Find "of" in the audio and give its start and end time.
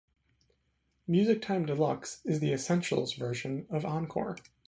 3.69-3.85